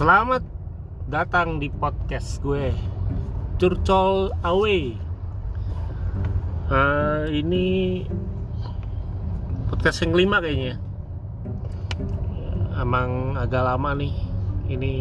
Selamat 0.00 0.40
datang 1.12 1.60
di 1.60 1.68
podcast 1.68 2.40
gue 2.40 2.72
Curcol 3.60 4.32
Away 4.40 4.96
uh, 6.72 7.28
Ini 7.28 8.00
podcast 9.68 10.00
yang 10.00 10.16
kelima 10.16 10.40
kayaknya. 10.40 10.80
Emang 12.80 13.36
agak 13.36 13.60
lama 13.60 13.92
nih. 13.92 14.16
Ini 14.72 14.94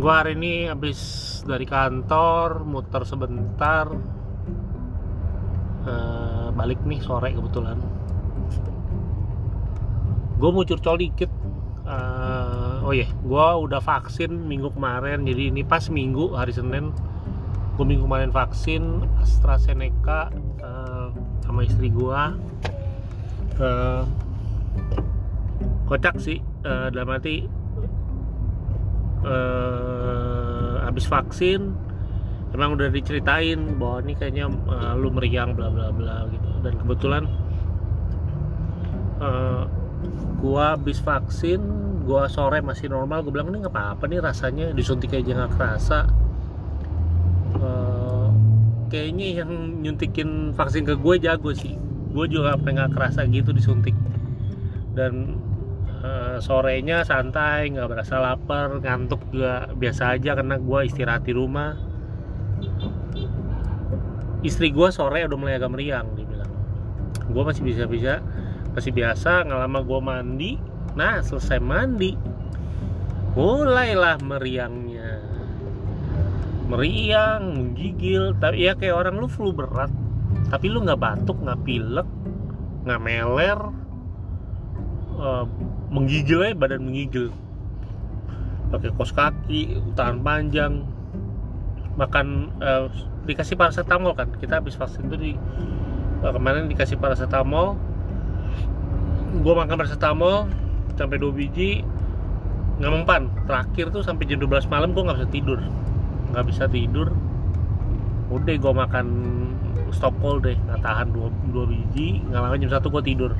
Gue 0.00 0.08
hari 0.08 0.32
ini 0.40 0.72
habis 0.72 1.44
dari 1.44 1.68
kantor 1.68 2.64
Muter 2.64 3.04
sebentar. 3.04 3.84
Uh, 5.84 6.48
Balik 6.56 6.80
nih 6.88 7.04
sore 7.04 7.36
kebetulan. 7.36 7.76
Gue 10.40 10.48
mau 10.48 10.64
curcol 10.64 11.04
dikit 11.04 11.43
oh 12.84 12.92
iya 12.92 13.08
yeah, 13.08 13.10
gue 13.24 13.46
udah 13.64 13.80
vaksin 13.80 14.28
minggu 14.44 14.68
kemarin. 14.76 15.24
Jadi 15.24 15.48
ini 15.48 15.64
pas 15.64 15.88
minggu 15.88 16.36
hari 16.36 16.52
senin 16.52 16.92
gue 17.74 17.82
minggu 17.82 18.04
kemarin 18.06 18.30
vaksin 18.30 19.08
AstraZeneca 19.18 20.30
uh, 20.60 21.08
sama 21.42 21.64
istri 21.64 21.88
gue 21.88 22.20
uh, 23.58 24.04
kocak 25.88 26.20
sih. 26.20 26.44
Uh, 26.64 26.92
dalam 26.92 27.16
arti 27.16 27.48
uh, 29.24 30.84
habis 30.84 31.08
vaksin 31.08 31.72
emang 32.52 32.76
udah 32.76 32.92
diceritain 32.92 33.80
bahwa 33.80 34.04
ini 34.06 34.14
kayaknya 34.14 34.46
uh, 34.68 34.92
lu 34.94 35.08
meriang 35.08 35.56
bla 35.56 35.72
bla 35.72 35.88
bla 35.88 36.28
gitu. 36.28 36.48
Dan 36.60 36.76
kebetulan 36.84 37.24
uh, 39.24 39.64
gua 40.44 40.76
habis 40.76 41.00
vaksin 41.00 41.56
gua 42.04 42.28
sore 42.28 42.60
masih 42.60 42.92
normal 42.92 43.24
gue 43.24 43.32
bilang 43.32 43.48
ini 43.48 43.64
nggak 43.64 43.72
apa-apa 43.72 44.04
nih 44.04 44.20
rasanya 44.20 44.76
disuntik 44.76 45.16
aja 45.16 45.32
nggak 45.32 45.56
kerasa. 45.56 46.04
Uh, 47.56 48.28
kayaknya 48.92 49.40
yang 49.40 49.80
nyuntikin 49.80 50.52
vaksin 50.52 50.84
ke 50.84 51.00
gue 51.00 51.14
jago 51.16 51.56
sih. 51.56 51.80
Gue 52.12 52.28
juga 52.28 52.60
pernah 52.60 52.84
nggak 52.84 52.92
kerasa 52.92 53.24
gitu 53.24 53.56
disuntik. 53.56 53.96
Dan 54.92 55.40
uh, 56.04 56.36
sorenya 56.44 57.08
santai 57.08 57.72
nggak 57.72 57.88
berasa 57.88 58.20
lapar 58.20 58.84
ngantuk 58.84 59.24
juga 59.32 59.72
biasa 59.72 60.20
aja 60.20 60.36
karena 60.36 60.60
gue 60.60 60.80
istirahat 60.84 61.24
di 61.24 61.32
rumah. 61.32 61.72
Istri 64.44 64.76
gue 64.76 64.88
sore 64.92 65.24
udah 65.24 65.38
mulai 65.40 65.56
agak 65.56 65.72
meriang 65.72 66.12
dibilang 66.12 66.52
gue 67.24 67.42
masih 67.42 67.62
bisa-bisa 67.64 68.20
masih 68.74 68.90
biasa 68.90 69.46
nggak 69.46 69.60
lama 69.64 69.80
gue 69.86 70.00
mandi. 70.02 70.52
Nah 70.98 71.22
selesai 71.22 71.62
mandi 71.62 72.12
mulailah 73.38 74.18
meriangnya. 74.22 75.22
Meriang 76.66 77.54
menggigil 77.54 78.34
tapi 78.42 78.66
ya 78.66 78.74
kayak 78.74 78.98
orang 78.98 79.22
lu 79.22 79.30
flu 79.30 79.54
berat. 79.54 79.90
Tapi 80.50 80.66
lu 80.66 80.82
nggak 80.82 81.00
batuk 81.00 81.38
nggak 81.38 81.62
pilek 81.62 82.08
nggak 82.84 83.00
meler 83.00 83.60
uh, 85.16 85.48
menggigil 85.88 86.42
aja 86.42 86.54
badan 86.58 86.82
menggigil. 86.84 87.30
Pakai 88.74 88.90
kos 88.98 89.14
kaki 89.14 89.78
tahan 89.94 90.18
panjang. 90.26 90.82
Makan 91.94 92.50
uh, 92.58 92.90
dikasih 93.22 93.54
paracetamol 93.54 94.18
kan? 94.18 94.34
Kita 94.34 94.58
habis 94.58 94.74
vaksin 94.74 95.06
tuh 95.06 95.14
di 95.14 95.38
uh, 96.26 96.32
kemarin 96.34 96.66
dikasih 96.66 96.98
paracetamol 96.98 97.78
gue 99.42 99.54
makan 99.54 99.74
paracetamol 99.74 100.46
sampai 100.94 101.16
2 101.18 101.34
biji 101.34 101.82
nggak 102.78 102.92
mempan. 102.92 103.30
Terakhir 103.46 103.94
tuh 103.94 104.02
sampai 104.02 104.26
jam 104.26 104.42
12 104.42 104.66
malam 104.70 104.94
gue 104.94 105.02
nggak 105.02 105.18
bisa 105.22 105.30
tidur. 105.30 105.60
Nggak 106.34 106.44
bisa 106.50 106.64
tidur. 106.66 107.08
Udah 108.30 108.54
gue 108.54 108.72
makan 108.74 109.06
stop 109.94 110.14
call 110.18 110.42
deh 110.42 110.58
nggak 110.58 110.82
tahan 110.82 111.14
dua, 111.14 111.30
dua 111.54 111.70
biji 111.70 112.18
nggak 112.26 112.40
lama 112.42 112.54
jam 112.58 112.70
satu 112.70 112.90
gue 112.90 113.02
tidur. 113.06 113.32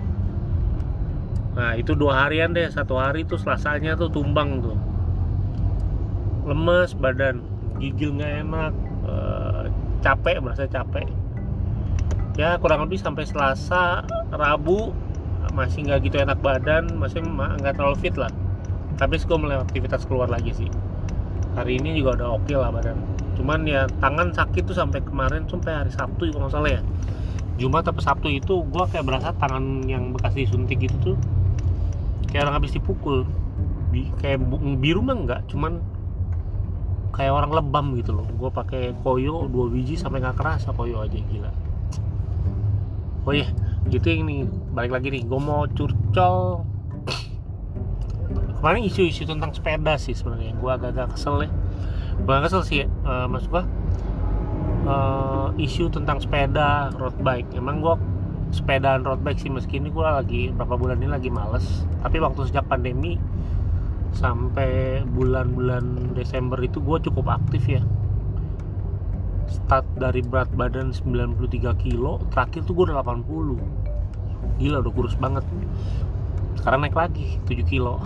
Nah 1.59 1.75
itu 1.75 1.99
dua 1.99 2.27
harian 2.27 2.55
deh. 2.55 2.67
Satu 2.71 2.99
hari 2.99 3.27
tuh 3.27 3.39
selasanya 3.39 3.99
tuh 3.99 4.11
tumbang 4.11 4.63
tuh. 4.63 4.79
Lemes 6.47 6.95
badan 6.95 7.43
gigil 7.83 8.15
nggak 8.15 8.33
enak 8.47 8.73
uh, 9.07 9.67
capek 9.99 10.39
merasa 10.39 10.71
capek. 10.71 11.11
Ya 12.39 12.59
kurang 12.59 12.87
lebih 12.87 12.99
sampai 12.99 13.27
selasa 13.27 14.03
rabu 14.35 14.91
masih 15.53 15.85
nggak 15.85 16.09
gitu 16.09 16.17
enak 16.23 16.41
badan 16.41 16.89
masih 16.97 17.21
nggak 17.21 17.77
terlalu 17.77 17.97
fit 18.01 18.17
lah. 18.17 18.33
Tapi 18.97 19.19
gue 19.19 19.39
mulai 19.39 19.59
aktivitas 19.61 20.07
keluar 20.09 20.31
lagi 20.31 20.55
sih. 20.55 20.71
Hari 21.59 21.79
ini 21.83 21.99
juga 21.99 22.23
udah 22.23 22.29
oke 22.39 22.49
okay 22.49 22.57
lah 22.57 22.71
badan. 22.73 22.97
Cuman 23.35 23.67
ya 23.67 23.91
tangan 24.01 24.31
sakit 24.31 24.63
tuh 24.65 24.77
sampai 24.79 25.03
kemarin 25.03 25.45
sampai 25.51 25.75
hari 25.75 25.91
Sabtu 25.91 26.31
kalau 26.31 26.49
nggak 26.49 26.81
ya. 26.81 26.83
Jumat 27.55 27.87
atau 27.87 28.03
Sabtu 28.03 28.31
itu 28.31 28.67
gue 28.67 28.85
kayak 28.91 29.07
berasa 29.07 29.31
tangan 29.39 29.87
yang 29.87 30.11
bekas 30.11 30.35
disuntik 30.35 30.83
gitu 30.83 31.15
tuh 31.15 31.17
kayak 32.31 32.49
orang 32.49 32.63
habis 32.63 32.75
dipukul. 32.75 33.27
Bi 33.91 34.11
kayak 34.19 34.43
biru 34.83 35.03
mah 35.03 35.15
enggak 35.15 35.41
cuman 35.51 35.79
kayak 37.15 37.31
orang 37.31 37.55
lebam 37.55 37.95
gitu 37.95 38.11
loh. 38.15 38.27
Gue 38.35 38.51
pakai 38.51 38.95
koyo 39.07 39.47
dua 39.47 39.71
biji 39.71 39.95
sampai 39.95 40.19
nggak 40.23 40.35
kerasa 40.39 40.75
koyo 40.75 41.03
aja 41.03 41.15
gila. 41.15 41.51
Oh 43.25 43.33
iya 43.33 43.49
gitu 43.95 44.11
ini 44.11 44.43
balik 44.75 44.99
lagi 44.99 45.15
nih 45.15 45.23
gue 45.23 45.41
mau 45.41 45.71
curcol. 45.71 46.67
Kemarin 48.59 48.83
isu-isu 48.89 49.29
tentang 49.29 49.53
sepeda 49.53 49.95
sih 50.01 50.17
sebenarnya 50.17 50.57
gue 50.59 50.71
agak-agak 50.71 51.15
kesel 51.15 51.47
ya. 51.47 51.51
Bukan 52.25 52.41
kesel 52.43 52.63
sih 52.67 52.77
ya 52.83 52.87
uh, 53.07 53.27
maksud 53.31 53.49
gue 53.55 53.65
uh, 54.89 55.49
isu 55.61 55.93
tentang 55.95 56.19
sepeda 56.19 56.91
road 56.99 57.15
bike. 57.23 57.55
Emang 57.55 57.79
gue 57.85 57.95
sepedaan 58.51 59.07
road 59.07 59.21
bike 59.23 59.39
sih 59.39 59.51
meski 59.53 59.79
ini 59.79 59.95
gue 59.95 60.03
lagi 60.03 60.51
beberapa 60.51 60.75
bulan 60.81 60.99
ini 60.99 61.11
lagi 61.13 61.31
males. 61.31 61.87
Tapi 62.03 62.19
waktu 62.19 62.51
sejak 62.51 62.67
pandemi 62.67 63.21
sampai 64.15 65.03
bulan-bulan 65.07 66.15
Desember 66.15 66.59
itu 66.63 66.79
gue 66.81 66.99
cukup 67.11 67.37
aktif 67.37 67.67
ya. 67.69 67.83
Start 69.45 69.85
dari 70.01 70.25
berat 70.25 70.49
badan 70.57 70.91
93 70.91 71.85
kilo 71.85 72.23
terakhir 72.33 72.65
tuh 72.65 72.73
gue 72.73 72.85
udah 72.89 73.05
80 73.05 73.84
gila 74.59 74.81
udah 74.81 74.93
kurus 74.93 75.17
banget. 75.19 75.45
Sekarang 76.59 76.87
naik 76.87 76.97
lagi 76.97 77.39
7 77.45 77.65
kilo. 77.67 78.01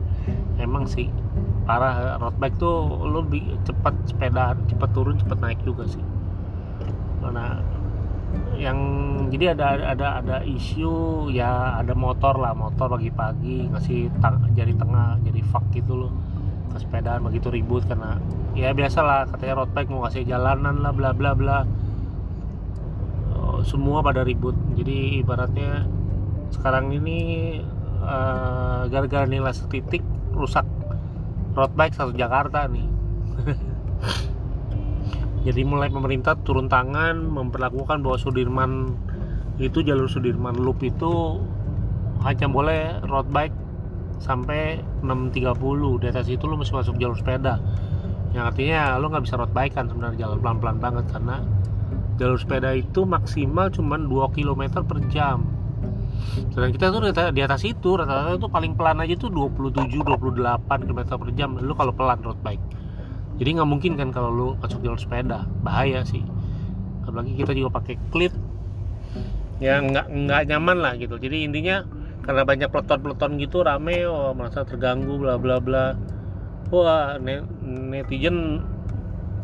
Emang 0.64 0.88
sih 0.88 1.08
parah. 1.64 2.20
Road 2.20 2.36
bike 2.40 2.56
tuh 2.60 2.84
lo 2.88 3.24
lebih 3.24 3.56
cepat 3.64 3.94
sepeda 4.08 4.56
cepat 4.68 4.90
turun 4.92 5.16
cepat 5.20 5.38
naik 5.40 5.60
juga 5.64 5.88
sih. 5.88 6.02
Mana 7.20 7.60
yang 8.58 8.78
jadi 9.30 9.54
ada 9.54 9.94
ada 9.94 10.08
ada 10.22 10.36
isu 10.42 11.26
ya 11.32 11.78
ada 11.80 11.96
motor 11.96 12.36
lah. 12.36 12.52
Motor 12.52 12.98
pagi-pagi 12.98 13.70
ngasih 13.72 14.10
tang, 14.20 14.42
jari 14.54 14.74
tengah 14.76 15.20
jadi 15.24 15.40
fuck 15.48 15.64
gitu 15.72 16.06
loh. 16.06 16.12
Ke 16.72 16.82
sepedaan 16.82 17.22
begitu 17.22 17.48
ribut 17.48 17.86
karena 17.86 18.18
ya 18.54 18.70
biasa 18.70 19.02
lah 19.02 19.20
katanya 19.26 19.62
road 19.62 19.70
bike 19.74 19.90
mau 19.90 20.06
kasih 20.06 20.22
jalanan 20.26 20.78
lah 20.78 20.94
bla 20.94 21.10
bla 21.10 21.34
bla 21.34 21.66
semua 23.64 24.04
pada 24.04 24.22
ribut. 24.22 24.54
Jadi 24.76 25.24
ibaratnya 25.24 25.88
sekarang 26.54 26.94
ini 26.94 27.58
uh, 28.04 28.86
gara-gara 28.86 29.26
nilai 29.26 29.50
setitik 29.50 30.04
rusak 30.36 30.68
road 31.56 31.72
bike 31.74 31.96
satu 31.96 32.12
Jakarta 32.14 32.70
nih. 32.70 32.86
Jadi 35.44 35.60
mulai 35.60 35.92
pemerintah 35.92 36.40
turun 36.40 36.72
tangan 36.72 37.20
memperlakukan 37.20 38.00
bahwa 38.00 38.16
Sudirman 38.16 38.96
itu 39.60 39.84
jalur 39.84 40.08
Sudirman 40.08 40.56
Loop 40.56 40.80
itu 40.80 41.44
hanya 42.24 42.48
boleh 42.48 43.04
road 43.04 43.28
bike 43.28 43.52
sampai 44.24 44.80
6.30 45.04 46.00
di 46.00 46.06
atas 46.08 46.26
itu 46.32 46.48
lu 46.48 46.56
masih 46.56 46.80
masuk 46.80 46.96
jalur 46.96 47.18
sepeda. 47.18 47.60
Yang 48.32 48.44
artinya 48.50 48.96
lu 48.96 49.12
nggak 49.12 49.24
bisa 49.28 49.36
road 49.36 49.52
bike 49.52 49.76
kan 49.76 49.86
sebenarnya 49.86 50.26
jalan 50.26 50.38
pelan-pelan 50.40 50.78
banget 50.80 51.04
karena 51.12 51.44
jalur 52.14 52.38
sepeda 52.38 52.70
itu 52.74 53.02
maksimal 53.02 53.70
cuma 53.74 53.98
2 53.98 54.34
km 54.34 54.82
per 54.86 54.98
jam. 55.10 55.42
Dan 56.54 56.70
kita 56.70 56.94
tuh 56.94 57.10
di 57.10 57.42
atas 57.42 57.62
itu 57.66 57.98
rata-rata 57.98 58.38
itu 58.38 58.48
paling 58.50 58.78
pelan 58.78 59.02
aja 59.02 59.14
tuh 59.18 59.30
27 59.30 60.02
28 60.02 60.86
km 60.86 61.00
per 61.18 61.30
jam. 61.34 61.58
Lu 61.58 61.74
kalau 61.74 61.90
pelan 61.90 62.22
road 62.22 62.38
bike. 62.42 62.62
Jadi 63.34 63.58
nggak 63.58 63.66
mungkin 63.66 63.98
kan 63.98 64.14
kalau 64.14 64.30
lu 64.30 64.48
masuk 64.62 64.78
jalur 64.82 64.98
sepeda. 64.98 65.46
Bahaya 65.62 66.06
sih. 66.06 66.22
Apalagi 67.02 67.34
kita 67.34 67.52
juga 67.52 67.82
pakai 67.82 67.98
clip 68.10 68.32
ya 69.62 69.78
nggak 69.78 70.06
nggak 70.10 70.40
nyaman 70.50 70.78
lah 70.82 70.92
gitu. 70.98 71.18
Jadi 71.18 71.46
intinya 71.46 71.86
karena 72.24 72.42
banyak 72.42 72.68
peleton-peleton 72.72 73.32
gitu 73.38 73.62
rame 73.62 74.06
oh 74.08 74.32
merasa 74.34 74.62
terganggu 74.62 75.18
bla 75.18 75.38
bla 75.38 75.58
bla. 75.58 75.94
Wah 76.70 77.18
netizen 77.20 78.62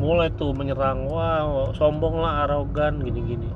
mulai 0.01 0.33
tuh 0.33 0.57
menyerang 0.57 1.05
wah 1.07 1.71
sombong 1.77 2.25
lah 2.25 2.49
arogan 2.49 3.05
gini 3.05 3.21
gini 3.21 3.49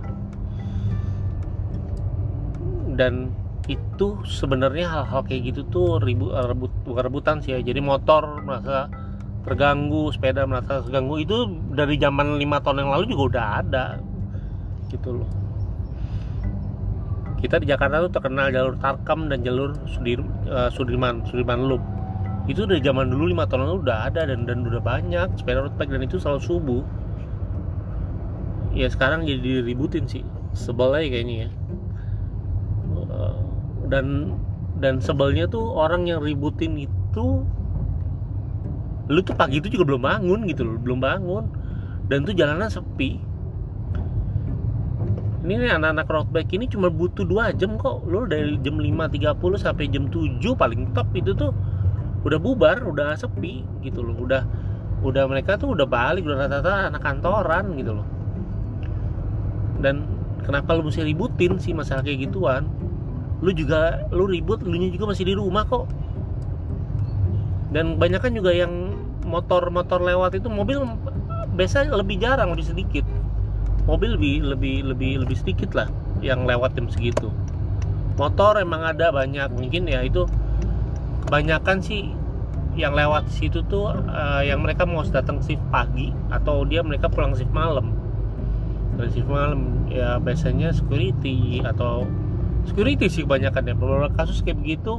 dan 2.94 3.34
itu 3.64 4.20
sebenarnya 4.28 4.86
hal-hal 4.88 5.24
kayak 5.24 5.54
gitu 5.54 5.64
tuh 5.72 5.86
ribut 6.00 6.30
rebut 6.36 6.72
bukan 6.84 7.02
rebutan 7.08 7.36
sih 7.40 7.56
ya. 7.56 7.60
Jadi 7.64 7.80
motor 7.80 8.44
merasa 8.44 8.92
terganggu 9.44 10.12
sepeda 10.12 10.44
merasa 10.44 10.84
terganggu. 10.84 11.20
Itu 11.20 11.48
dari 11.72 11.96
zaman 11.96 12.36
lima 12.36 12.60
tahun 12.60 12.84
yang 12.84 12.92
lalu 12.92 13.04
juga 13.12 13.22
udah 13.32 13.44
ada 13.64 13.84
gitu 14.92 15.22
loh. 15.22 15.30
Kita 17.40 17.60
di 17.60 17.68
Jakarta 17.68 18.08
tuh 18.08 18.12
terkenal 18.12 18.48
jalur 18.52 18.76
Tarkam 18.80 19.28
dan 19.28 19.44
jalur 19.44 19.76
Sudir, 19.84 20.24
uh, 20.48 20.72
Sudirman 20.72 21.28
Sudirman 21.28 21.68
Loop 21.68 21.84
itu 22.44 22.68
dari 22.68 22.84
zaman 22.84 23.08
dulu 23.08 23.32
lima 23.32 23.48
tahun 23.48 23.64
lalu 23.64 23.88
udah 23.88 23.98
ada 24.12 24.28
dan 24.28 24.44
dan 24.44 24.68
udah 24.68 24.82
banyak 24.84 25.32
sepeda 25.40 25.64
road 25.64 25.74
bike 25.80 25.88
dan 25.88 26.04
itu 26.04 26.20
selalu 26.20 26.40
subuh. 26.44 26.82
Ya 28.76 28.90
sekarang 28.92 29.24
jadi 29.24 29.64
diributin 29.64 30.04
sih. 30.04 30.20
Sebel 30.52 30.92
aja 30.92 31.08
kayaknya 31.08 31.48
ya. 31.48 31.50
Uh, 33.08 33.40
dan 33.88 34.36
dan 34.76 35.00
sebelnya 35.00 35.48
tuh 35.48 35.72
orang 35.72 36.04
yang 36.04 36.20
ributin 36.20 36.76
itu 36.76 37.48
lu 39.04 39.20
tuh 39.20 39.36
pagi 39.36 39.60
itu 39.60 39.68
juga 39.72 39.96
belum 39.96 40.02
bangun 40.04 40.40
gitu 40.44 40.68
loh 40.68 40.76
belum 40.84 41.00
bangun. 41.00 41.44
Dan 42.12 42.28
tuh 42.28 42.36
jalanan 42.36 42.68
sepi. 42.68 43.24
Ini 45.44 45.80
anak-anak 45.80 46.08
road 46.12 46.28
bike 46.28 46.52
ini 46.60 46.68
cuma 46.68 46.92
butuh 46.92 47.24
dua 47.24 47.56
jam 47.56 47.80
kok. 47.80 48.04
Lu 48.04 48.28
dari 48.28 48.60
jam 48.60 48.76
5.30 48.76 49.32
sampai 49.56 49.88
jam 49.88 50.12
7 50.12 50.40
paling 50.56 50.92
top 50.96 51.08
itu 51.16 51.32
tuh 51.32 51.52
udah 52.24 52.38
bubar 52.40 52.80
udah 52.82 53.14
sepi 53.14 53.62
gitu 53.84 54.00
loh. 54.00 54.16
Udah 54.18 54.42
udah 55.04 55.28
mereka 55.28 55.60
tuh 55.60 55.76
udah 55.76 55.84
balik 55.84 56.24
udah 56.24 56.48
rata-rata 56.48 56.88
anak 56.88 57.02
kantoran 57.04 57.76
gitu 57.76 57.92
loh. 58.00 58.06
Dan 59.84 60.08
kenapa 60.42 60.72
lu 60.72 60.88
mesti 60.88 61.04
ributin 61.04 61.60
sih 61.60 61.76
masalah 61.76 62.00
kayak 62.00 62.32
gituan? 62.32 62.64
Lu 63.44 63.52
juga 63.52 64.08
lu 64.08 64.24
ribut 64.24 64.64
lu 64.64 64.72
juga 64.88 65.12
masih 65.12 65.28
di 65.28 65.34
rumah 65.36 65.68
kok. 65.68 65.84
Dan 67.68 68.00
banyak 68.00 68.24
kan 68.24 68.32
juga 68.32 68.54
yang 68.54 68.96
motor-motor 69.28 70.00
lewat 70.00 70.40
itu 70.40 70.48
mobil 70.48 70.80
biasa 71.54 71.92
lebih 71.92 72.16
jarang 72.22 72.56
lebih 72.56 72.64
sedikit. 72.64 73.04
Mobil 73.84 74.16
lebih 74.16 74.56
lebih 74.56 74.76
lebih 74.88 75.12
lebih 75.26 75.36
sedikit 75.36 75.76
lah 75.76 75.92
yang 76.24 76.48
lewat 76.48 76.72
jam 76.72 76.88
segitu. 76.88 77.28
Motor 78.16 78.62
emang 78.62 78.80
ada 78.80 79.12
banyak 79.12 79.52
mungkin 79.52 79.90
ya 79.90 80.00
itu 80.00 80.24
kebanyakan 81.24 81.80
sih 81.80 82.12
yang 82.74 82.92
lewat 82.92 83.30
situ 83.30 83.62
tuh 83.70 83.94
uh, 83.94 84.42
yang 84.42 84.58
mereka 84.58 84.82
mau 84.82 85.06
datang 85.06 85.38
shift 85.38 85.62
pagi 85.70 86.10
atau 86.30 86.66
dia 86.66 86.82
mereka 86.82 87.06
pulang 87.06 87.34
shift 87.34 87.54
malam. 87.54 87.94
Dari 88.98 89.10
shift 89.14 89.30
malam 89.30 89.86
ya 89.90 90.18
biasanya 90.18 90.74
security 90.74 91.62
atau 91.62 92.06
security 92.66 93.06
sih 93.06 93.22
kebanyakan 93.22 93.70
ya. 93.70 93.74
Beberapa 93.78 94.10
kasus 94.18 94.42
kayak 94.42 94.58
begitu 94.58 94.98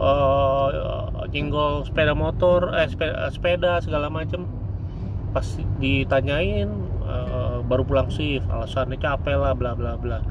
uh, 0.00 0.68
nyenggol 1.28 1.84
sepeda 1.84 2.16
motor 2.16 2.72
eh 2.72 2.88
sepeda, 2.88 3.28
sepeda 3.28 3.72
segala 3.84 4.08
macem. 4.08 4.48
Pas 5.36 5.44
ditanyain 5.76 6.72
uh, 7.04 7.60
baru 7.68 7.84
pulang 7.84 8.08
shift 8.08 8.48
alasannya 8.48 8.96
capek 8.96 9.36
lah 9.36 9.52
bla 9.52 9.76
bla 9.76 10.00
bla. 10.00 10.24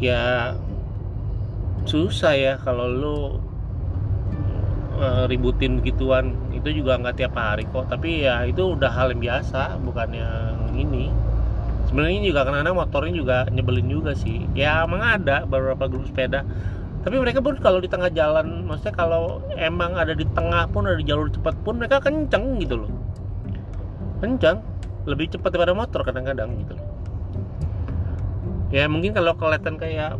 Ya 0.00 0.56
susah 1.84 2.32
ya 2.36 2.54
kalau 2.60 2.86
lu 2.88 3.16
uh, 4.98 5.24
ributin 5.28 5.80
gituan. 5.84 6.36
Itu 6.54 6.72
juga 6.72 6.96
nggak 6.96 7.20
tiap 7.20 7.36
hari 7.36 7.68
kok 7.68 7.92
tapi 7.92 8.24
ya 8.24 8.48
itu 8.48 8.72
udah 8.72 8.88
hal 8.88 9.12
yang 9.12 9.20
biasa 9.20 9.76
bukan 9.84 10.08
yang 10.16 10.56
ini. 10.72 11.12
Sebenarnya 11.84 12.24
juga 12.24 12.40
karena 12.48 12.72
motornya 12.72 13.14
juga 13.14 13.36
nyebelin 13.52 13.88
juga 13.92 14.16
sih. 14.16 14.48
Ya 14.56 14.82
emang 14.82 15.04
ada 15.04 15.44
beberapa 15.44 15.84
grup 15.86 16.08
sepeda. 16.08 16.42
Tapi 17.04 17.20
mereka 17.20 17.44
pun 17.44 17.60
kalau 17.60 17.84
di 17.84 17.88
tengah 17.92 18.08
jalan 18.08 18.64
maksudnya 18.64 18.96
kalau 18.96 19.44
emang 19.60 19.92
ada 19.92 20.16
di 20.16 20.24
tengah 20.32 20.64
pun 20.72 20.88
ada 20.88 20.96
di 20.96 21.04
jalur 21.04 21.28
cepat 21.28 21.52
pun 21.60 21.76
mereka 21.76 22.00
kenceng 22.00 22.56
gitu 22.64 22.80
loh. 22.80 22.90
Kenceng 24.24 24.64
lebih 25.04 25.36
cepat 25.36 25.52
daripada 25.52 25.76
motor 25.76 26.00
kadang-kadang 26.00 26.56
gitu 26.64 26.80
loh. 26.80 26.86
Ya 28.72 28.88
mungkin 28.88 29.12
kalau 29.12 29.36
kelihatan 29.36 29.76
kayak 29.76 30.16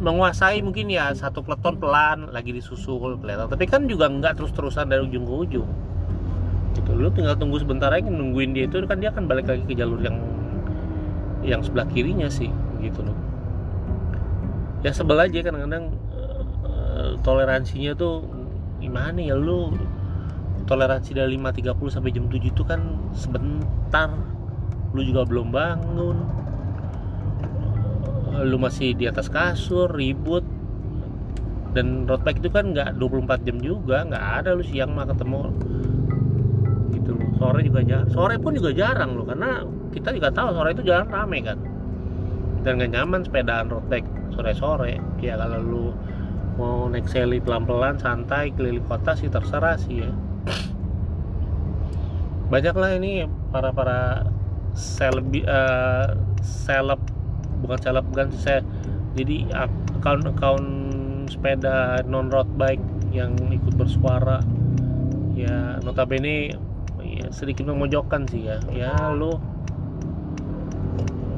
menguasai 0.00 0.64
mungkin 0.64 0.88
ya 0.88 1.12
satu 1.12 1.44
peleton 1.44 1.76
pelan 1.76 2.32
lagi 2.32 2.56
disusul 2.56 3.20
kelihatan. 3.20 3.52
Tapi 3.52 3.64
kan 3.68 3.84
juga 3.84 4.08
nggak 4.08 4.40
terus-terusan 4.40 4.88
dari 4.88 5.04
ujung 5.04 5.28
ke 5.28 5.34
ujung. 5.46 5.70
Gitu. 6.72 6.90
Lu 6.96 7.12
tinggal 7.12 7.36
tunggu 7.36 7.60
sebentar 7.60 7.92
aja 7.92 8.08
nungguin 8.08 8.56
dia 8.56 8.64
itu 8.64 8.80
kan 8.88 8.96
dia 8.96 9.12
akan 9.12 9.28
balik 9.28 9.46
lagi 9.46 9.62
ke 9.68 9.76
jalur 9.76 10.00
yang 10.00 10.16
yang 11.44 11.60
sebelah 11.60 11.84
kirinya 11.92 12.32
sih 12.32 12.48
gitu 12.80 13.04
loh. 13.04 13.16
Ya 14.80 14.96
sebel 14.96 15.20
aja 15.20 15.44
kadang-kadang 15.44 15.92
uh, 16.64 17.20
toleransinya 17.20 17.92
tuh 17.92 18.24
gimana 18.80 19.20
ya 19.20 19.36
lu? 19.36 19.76
Toleransi 20.64 21.18
dari 21.18 21.34
5.30 21.34 21.76
sampai 21.90 22.14
jam 22.14 22.30
7 22.30 22.40
itu 22.40 22.62
kan 22.62 22.80
sebentar. 23.12 24.08
Lu 24.94 25.02
juga 25.02 25.26
belum 25.26 25.50
bangun 25.50 26.16
lu 28.44 28.56
masih 28.56 28.96
di 28.96 29.06
atas 29.06 29.28
kasur 29.28 29.90
ribut. 29.92 30.44
Dan 31.70 32.10
road 32.10 32.26
bike 32.26 32.42
itu 32.42 32.50
kan 32.50 32.74
nggak 32.74 32.98
24 32.98 33.46
jam 33.46 33.56
juga 33.62 34.02
nggak 34.02 34.24
ada 34.42 34.58
lu 34.58 34.64
siang 34.66 34.90
mah 34.90 35.06
ketemu. 35.06 35.54
Gitu 36.90 37.10
loh. 37.14 37.30
Sore 37.38 37.60
juga 37.62 37.80
jarang 37.86 38.08
sore 38.10 38.34
pun 38.42 38.52
juga 38.58 38.70
jarang 38.74 39.14
loh 39.14 39.24
karena 39.24 39.62
kita 39.94 40.10
juga 40.10 40.34
tahu 40.34 40.50
sore 40.50 40.70
itu 40.74 40.82
jalan 40.82 41.06
rame 41.06 41.38
kan. 41.46 41.58
Dan 42.66 42.82
nggak 42.82 42.90
nyaman 42.92 43.20
sepedaan 43.22 43.70
road 43.70 43.86
bike 43.86 44.08
sore-sore. 44.34 44.98
Ya 45.22 45.38
kalau 45.38 45.60
lu 45.62 45.86
mau 46.60 46.90
naik 46.92 47.08
seli 47.08 47.40
pelan-pelan 47.40 47.96
santai 47.96 48.52
keliling 48.52 48.84
kota 48.84 49.16
sih 49.16 49.32
terserah 49.32 49.80
sih 49.80 50.04
ya. 50.04 50.10
Banyak 52.50 52.74
lah 52.74 52.90
ini 52.98 53.30
para 53.54 53.70
para 53.70 54.26
seleb 54.74 55.30
uh, 55.46 56.18
seleb 56.42 57.00
bukan 57.60 57.78
seleb 57.78 58.04
bukan 58.08 58.28
saya 58.32 58.64
jadi 59.14 59.68
account 60.00 60.24
account 60.26 60.68
sepeda 61.30 62.02
non 62.08 62.32
road 62.32 62.48
bike 62.58 62.82
yang 63.14 63.36
ikut 63.38 63.74
bersuara 63.78 64.42
ya 65.36 65.78
notabene 65.82 66.54
ya, 67.00 67.26
sedikit 67.30 67.70
memojokkan 67.70 68.26
sih 68.26 68.50
ya 68.50 68.58
ya 68.70 68.92
lu 69.14 69.38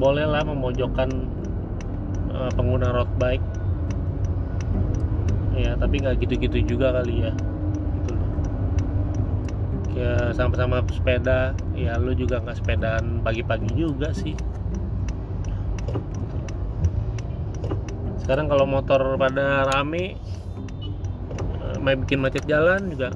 bolehlah 0.01 0.43
memojokkan 0.43 1.07
uh, 2.33 2.51
pengguna 2.51 2.91
road 2.91 3.07
bike. 3.15 3.45
Ya 5.53 5.77
tapi 5.77 6.01
nggak 6.01 6.17
gitu-gitu 6.25 6.75
juga 6.75 6.91
kali 6.97 7.29
ya 7.29 7.31
gitu 8.01 8.11
loh. 8.17 8.31
Ya 9.93 10.13
sama-sama 10.33 10.81
sepeda 10.89 11.53
ya 11.77 11.95
lu 12.01 12.17
juga 12.17 12.41
nggak 12.41 12.57
sepedaan 12.57 13.21
pagi-pagi 13.21 13.69
juga 13.77 14.09
sih 14.11 14.33
sekarang 18.23 18.47
kalau 18.47 18.63
motor 18.63 19.19
pada 19.19 19.67
rame 19.67 20.15
eh, 21.59 21.77
main 21.83 21.99
bikin 21.99 22.23
macet 22.23 22.47
jalan 22.47 22.87
juga. 22.87 23.11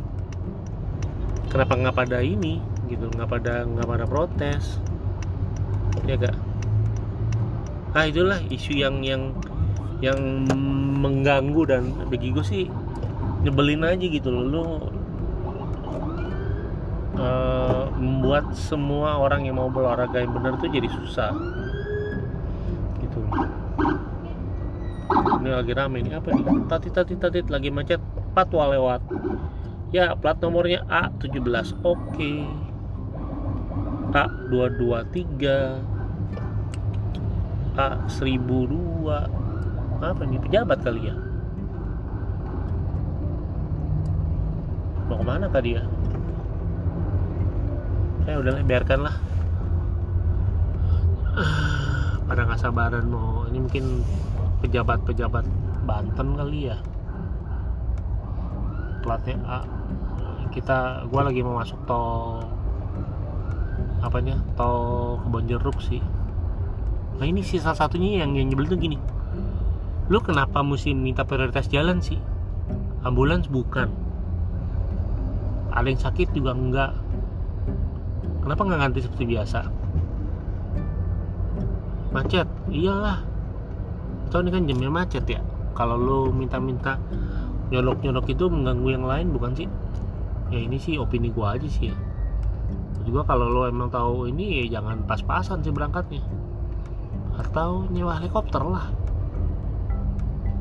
Kenapa 1.48 1.80
nggak 1.80 1.96
pada 1.96 2.20
ini 2.20 2.60
gitu? 2.92 3.08
Nggak 3.08 3.30
pada 3.40 3.64
nggak 3.64 3.88
pada 3.88 4.06
protes. 4.06 4.84
Ya 6.04 6.20
gak 6.20 6.36
nah 7.98 8.06
itulah 8.06 8.38
isu 8.54 8.78
yang 8.78 9.02
yang 9.02 9.34
yang 10.06 10.46
mengganggu 11.02 11.66
dan 11.66 11.90
bagi 12.06 12.30
gue 12.30 12.46
sih 12.46 12.64
nyebelin 13.42 13.82
aja 13.82 14.06
gitu 14.06 14.30
loh. 14.30 14.44
Lu 14.46 14.64
uh, 17.18 17.90
membuat 17.98 18.54
semua 18.54 19.18
orang 19.18 19.50
yang 19.50 19.58
mau 19.58 19.72
berolahraga 19.72 20.22
yang 20.22 20.36
benar 20.36 20.62
tuh 20.62 20.70
jadi 20.70 20.86
susah. 20.86 21.34
Gitu 23.02 23.20
ini 25.42 25.50
lagi 25.54 25.72
rame 25.74 25.98
ini 26.02 26.12
apa 26.14 26.34
nih? 26.34 26.46
Tati 26.68 26.90
tati 26.90 27.14
tati 27.18 27.40
lagi 27.48 27.70
macet. 27.70 28.02
Patwa 28.34 28.70
lewat. 28.70 29.02
Ya 29.96 30.14
plat 30.18 30.38
nomornya 30.42 30.84
A17 30.90 31.78
oke. 31.82 31.98
Okay. 32.14 32.44
A223 34.08 35.44
A 37.78 37.90
1002 38.10 40.02
apa 40.02 40.22
nih 40.24 40.40
pejabat 40.42 40.80
kali 40.82 41.12
ya? 41.12 41.16
Mau 45.08 45.18
ke 45.20 45.26
mana 45.26 45.46
kah 45.48 45.62
dia 45.62 45.84
saya 48.28 48.44
udah 48.44 48.60
biarkan 48.60 49.00
lah. 49.08 49.16
Pada 52.28 52.44
nggak 52.44 52.60
sabaran 52.60 53.08
mau. 53.08 53.48
Ini 53.48 53.56
mungkin 53.64 54.04
pejabat-pejabat 54.62 55.46
Banten 55.88 56.36
kali 56.36 56.68
ya. 56.68 56.78
Platnya 59.00 59.40
A. 59.48 59.60
Kita 60.52 61.08
gua 61.08 61.32
lagi 61.32 61.40
mau 61.40 61.56
masuk 61.56 61.80
tol 61.88 62.44
apanya 64.04 64.36
tol 64.60 65.24
Kebonjeruk 65.24 65.80
sih. 65.80 66.04
Nah 67.18 67.26
ini 67.26 67.42
sih 67.42 67.58
salah 67.64 67.80
satunya 67.80 68.22
yang 68.22 68.36
yang 68.36 68.52
nyebelin 68.52 68.68
tuh 68.68 68.80
gini. 68.80 68.98
Lu 70.12 70.20
kenapa 70.20 70.60
mesti 70.60 70.92
minta 70.92 71.24
prioritas 71.24 71.72
jalan 71.72 72.04
sih? 72.04 72.20
Ambulans 73.08 73.48
bukan. 73.48 73.88
Ada 75.72 75.88
yang 75.88 76.02
sakit 76.04 76.36
juga 76.36 76.52
enggak. 76.52 76.92
Kenapa 78.44 78.62
nggak 78.64 78.80
ganti 78.84 79.00
seperti 79.04 79.24
biasa? 79.24 79.60
Macet? 82.12 82.48
Iyalah 82.72 83.37
ini 84.28 84.50
kan 84.52 84.64
jamnya 84.68 84.92
macet 84.92 85.26
ya? 85.26 85.40
Kalau 85.74 85.96
lu 85.96 86.20
minta-minta 86.36 87.00
nyolok-nyolok 87.72 88.28
itu 88.32 88.46
mengganggu 88.48 88.90
yang 88.92 89.06
lain 89.08 89.28
bukan 89.32 89.52
sih? 89.56 89.68
Ya 90.52 90.60
ini 90.64 90.80
sih 90.80 91.00
opini 91.00 91.32
gua 91.32 91.56
aja 91.56 91.68
sih 91.68 91.92
ya. 91.92 91.96
Juga 93.08 93.24
kalau 93.24 93.48
lo 93.48 93.62
emang 93.68 93.88
tahu 93.88 94.28
ini 94.28 94.68
ya 94.68 94.80
jangan 94.80 95.08
pas-pasan 95.08 95.64
sih 95.64 95.72
berangkatnya. 95.72 96.24
Atau 97.40 97.88
nyewa 97.88 98.20
helikopter 98.20 98.64
lah. 98.64 98.92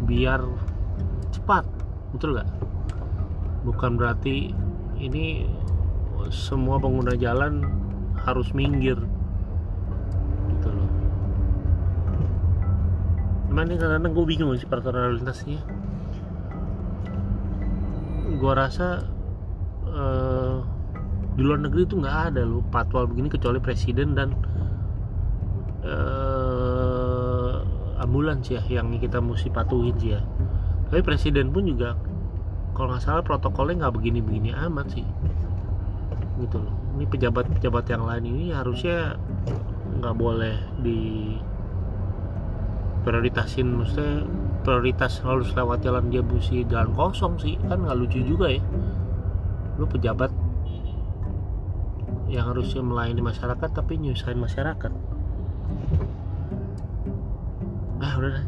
Biar 0.06 0.42
cepat 1.34 1.66
betul 2.14 2.38
gak 2.38 2.48
bukan 3.66 3.98
berarti 3.98 4.54
ini 4.96 5.42
semua 6.30 6.78
pengguna 6.78 7.18
jalan 7.18 7.66
harus 8.22 8.54
minggir 8.54 8.96
ini 13.64 13.80
kadang-kadang 13.80 14.12
gue 14.12 14.26
bingung 14.28 14.50
sih 14.58 14.68
peraturan 14.68 15.00
lalu 15.08 15.24
lintasnya 15.24 15.60
gue 18.36 18.52
rasa 18.52 19.08
uh, 19.88 20.60
di 21.36 21.42
luar 21.44 21.60
negeri 21.64 21.88
itu 21.88 21.96
nggak 21.96 22.18
ada 22.32 22.42
loh 22.44 22.60
patwal 22.68 23.08
begini 23.08 23.32
kecuali 23.32 23.60
presiden 23.60 24.12
dan 24.12 24.36
uh, 25.84 27.60
ambulans 28.00 28.44
ya 28.48 28.60
yang 28.68 28.92
kita 28.96 29.18
mesti 29.20 29.48
patuhin 29.48 29.96
sih 30.00 30.16
ya. 30.16 30.20
Tapi 30.86 31.02
presiden 31.02 31.50
pun 31.50 31.66
juga 31.66 31.98
kalau 32.76 32.92
nggak 32.92 33.02
salah 33.02 33.24
protokolnya 33.24 33.86
nggak 33.86 33.94
begini-begini 33.96 34.52
amat 34.68 34.96
sih. 34.96 35.06
Gitu 36.40 36.56
loh. 36.60 36.76
Ini 36.96 37.04
pejabat-pejabat 37.08 37.84
yang 37.92 38.04
lain 38.04 38.24
ini 38.24 38.44
harusnya 38.52 39.16
nggak 40.00 40.14
boleh 40.16 40.56
di 40.80 41.34
prioritasin 43.06 43.70
maksudnya 43.70 44.26
prioritas 44.66 45.22
harus 45.22 45.54
lewat 45.54 45.86
jalan 45.86 46.10
dia 46.10 46.26
busi 46.26 46.66
jalan 46.66 46.90
kosong 46.90 47.38
sih 47.38 47.54
kan 47.70 47.78
nggak 47.78 47.94
lucu 47.94 48.18
juga 48.26 48.50
ya. 48.50 48.58
Lu 49.78 49.86
pejabat 49.86 50.34
yang 52.26 52.50
harusnya 52.50 52.82
melayani 52.82 53.22
masyarakat 53.22 53.70
tapi 53.70 54.02
nyusahin 54.02 54.42
masyarakat. 54.42 54.90
Ah 58.02 58.12
udah 58.18 58.42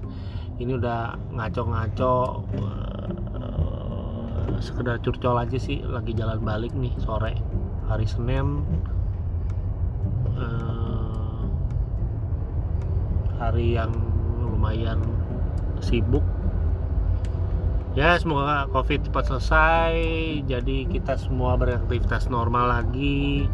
ini 0.64 0.72
udah 0.72 1.20
ngaco-ngaco 1.36 2.48
uh, 3.36 4.56
sekedar 4.64 5.04
curcol 5.04 5.36
aja 5.36 5.60
sih 5.60 5.84
lagi 5.84 6.16
jalan 6.16 6.40
balik 6.40 6.72
nih 6.72 6.96
sore 7.04 7.36
hari 7.92 8.08
Senin. 8.08 8.64
Uh, 10.32 10.87
hari 13.38 13.78
yang 13.78 13.94
lumayan 14.42 14.98
sibuk. 15.78 16.26
Ya 17.96 18.14
semoga 18.14 18.70
covid 18.70 19.02
cepat 19.10 19.26
selesai 19.26 19.94
jadi 20.46 20.76
kita 20.86 21.18
semua 21.18 21.58
beraktivitas 21.58 22.30
normal 22.30 22.70
lagi. 22.70 23.46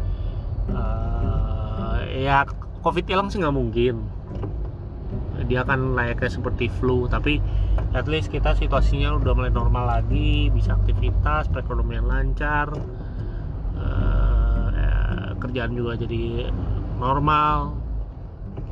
Uh, 0.69 2.01
ya 2.09 2.45
covid 2.81 3.05
hilang 3.09 3.29
sih 3.33 3.41
nggak 3.41 3.55
mungkin. 3.55 4.05
Dia 5.45 5.61
akan 5.61 5.93
layaknya 5.93 6.29
seperti 6.29 6.69
flu 6.69 7.05
tapi 7.05 7.37
at 7.93 8.09
least 8.09 8.33
kita 8.33 8.57
situasinya 8.57 9.13
udah 9.17 9.33
mulai 9.33 9.53
normal 9.53 9.85
lagi 9.85 10.49
bisa 10.49 10.73
aktivitas 10.77 11.49
perekonomian 11.49 12.05
lancar. 12.05 12.73
Uh, 13.77 15.33
kerjaan 15.41 15.77
juga 15.77 15.93
jadi 16.01 16.49
normal 16.97 17.84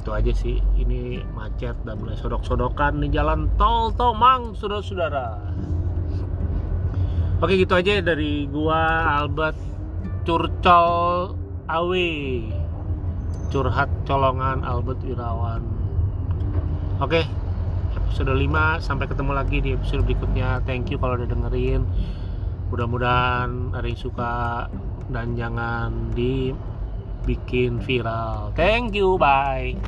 itu 0.03 0.11
aja 0.11 0.31
sih. 0.35 0.59
Ini 0.75 1.23
macet 1.31 1.79
dan 1.87 1.95
mulai 1.95 2.19
sodok-sodokan 2.19 2.99
di 2.99 3.07
jalan 3.07 3.47
tol 3.55 3.95
Tomang 3.95 4.51
saudara-saudara. 4.59 5.39
Oke 7.39 7.55
gitu 7.55 7.71
aja 7.71 8.03
dari 8.03 8.47
gua 8.51 9.07
Albert 9.23 9.55
Curcol 10.27 11.39
Awe 11.71 12.11
curhat 13.47 13.87
colongan 14.03 14.67
Albert 14.67 14.99
Wirawan. 15.07 15.63
Oke 16.99 17.23
episode 17.95 18.35
5 18.35 18.83
sampai 18.83 19.05
ketemu 19.07 19.31
lagi 19.31 19.57
di 19.63 19.71
episode 19.73 20.03
berikutnya. 20.03 20.59
Thank 20.67 20.91
you 20.91 20.99
kalau 20.99 21.15
udah 21.15 21.31
dengerin. 21.31 21.87
Mudah-mudahan 22.73 23.71
ada 23.71 23.85
yang 23.85 23.99
suka 23.99 24.67
dan 25.13 25.37
jangan 25.37 26.11
di 26.17 26.51
bikin 27.27 27.79
viral. 27.79 28.53
Thank 28.55 28.95
you, 28.95 29.17
bye. 29.17 29.83